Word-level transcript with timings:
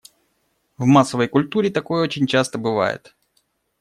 В 0.79 0.85
массовой 0.87 1.27
культуре 1.27 1.69
такое 1.69 2.01
очень 2.01 2.25
часто 2.25 2.57
бывает. 2.57 3.15